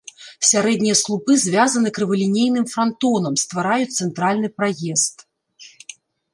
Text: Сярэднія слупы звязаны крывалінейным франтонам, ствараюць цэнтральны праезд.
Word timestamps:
Сярэднія 0.51 0.95
слупы 1.01 1.33
звязаны 1.43 1.89
крывалінейным 1.99 2.65
франтонам, 2.73 3.33
ствараюць 3.45 3.95
цэнтральны 3.99 4.47
праезд. 4.59 5.15